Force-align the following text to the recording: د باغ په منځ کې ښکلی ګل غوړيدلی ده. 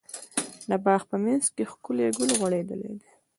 د 0.69 0.71
باغ 0.85 1.01
په 1.11 1.15
منځ 1.23 1.43
کې 1.55 1.63
ښکلی 1.71 2.07
ګل 2.17 2.29
غوړيدلی 2.39 2.89
ده. 2.99 3.09